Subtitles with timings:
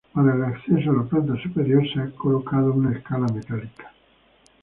[0.13, 3.93] Para el acceso a la planta superior se ha colocado una escala metálica.